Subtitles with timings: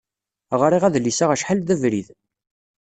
[0.61, 2.07] Ɣriɣ adlis-a acḥal d abrid.